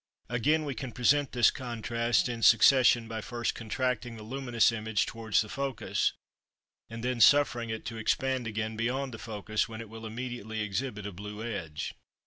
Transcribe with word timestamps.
Again, 0.29 0.65
we 0.65 0.73
can 0.73 0.93
present 0.93 1.31
this 1.31 1.51
contrast 1.51 2.27
in 2.27 2.41
succession 2.41 3.07
by 3.07 3.21
first 3.21 3.53
contracting 3.53 4.17
the 4.17 4.23
luminous 4.23 4.71
image 4.71 5.05
towards 5.05 5.41
the 5.41 5.47
focus, 5.47 6.13
and 6.89 7.03
then 7.03 7.21
suffering 7.21 7.69
it 7.69 7.85
to 7.85 7.97
expand 7.97 8.47
again 8.47 8.75
beyond 8.75 9.13
the 9.13 9.19
focus, 9.19 9.69
when 9.69 9.79
it 9.79 9.89
will 9.89 10.07
immediately 10.07 10.61
exhibit 10.61 11.05
a 11.05 11.11
blue 11.11 11.43
edge. 11.43 11.93